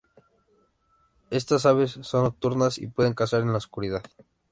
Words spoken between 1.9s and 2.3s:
son